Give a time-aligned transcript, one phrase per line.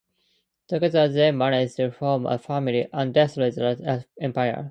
[0.67, 4.59] Together they manage to form a family and destroy the rat empire.